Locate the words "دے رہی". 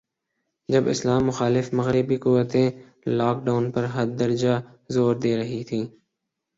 5.23-5.63